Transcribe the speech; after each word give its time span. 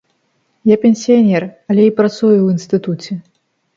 Я 0.69 0.77
пенсіянер, 0.85 1.45
але 1.73 1.83
і 1.91 1.93
працую 1.99 2.33
ў 2.41 2.47
інстытуце. 2.59 3.13